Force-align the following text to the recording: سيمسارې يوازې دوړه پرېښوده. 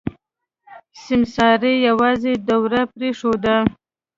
سيمسارې 1.03 1.73
يوازې 1.87 2.33
دوړه 2.47 2.81
پرېښوده. 2.93 3.55